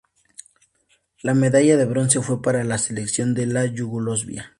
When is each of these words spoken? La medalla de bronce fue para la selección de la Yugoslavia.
La 1.21 1.35
medalla 1.35 1.77
de 1.77 1.85
bronce 1.85 2.21
fue 2.23 2.41
para 2.41 2.63
la 2.63 2.79
selección 2.79 3.35
de 3.35 3.45
la 3.45 3.67
Yugoslavia. 3.67 4.49